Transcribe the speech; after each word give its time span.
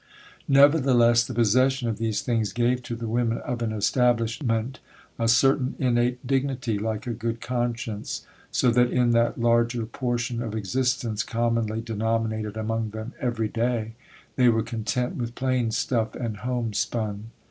Nevertheless, 0.47 1.23
the 1.23 1.33
possession 1.35 1.87
of 1.87 1.99
these 1.99 2.23
things 2.23 2.53
gave 2.53 2.81
to 2.81 2.95
the 2.95 3.07
women 3.07 3.37
of 3.37 3.61
an 3.61 3.71
establishment 3.71 4.79
a 5.19 5.27
certain 5.27 5.75
innate 5.77 6.25
dignity, 6.25 6.79
like 6.79 7.05
a 7.05 7.11
good 7.13 7.39
conscience, 7.39 8.25
so 8.51 8.71
that 8.71 8.89
in 8.89 9.11
that 9.11 9.39
larger 9.39 9.85
portion 9.85 10.41
of 10.41 10.55
existence 10.55 11.21
commonly 11.21 11.81
denominated 11.81 12.57
among 12.57 12.89
them 12.89 13.13
'every 13.19 13.47
day,' 13.49 13.93
they 14.37 14.49
were 14.49 14.63
content 14.63 15.17
with 15.17 15.35
plain 15.35 15.69
stuff 15.69 16.15
and 16.15 16.37
homespun. 16.37 17.25